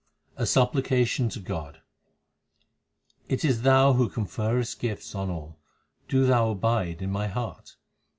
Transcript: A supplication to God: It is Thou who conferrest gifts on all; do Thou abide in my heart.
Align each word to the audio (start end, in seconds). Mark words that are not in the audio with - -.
A 0.35 0.47
supplication 0.47 1.29
to 1.29 1.39
God: 1.39 1.81
It 3.29 3.45
is 3.45 3.61
Thou 3.61 3.93
who 3.93 4.09
conferrest 4.09 4.79
gifts 4.79 5.13
on 5.13 5.29
all; 5.29 5.59
do 6.07 6.25
Thou 6.25 6.49
abide 6.49 7.03
in 7.03 7.11
my 7.11 7.27
heart. 7.27 7.75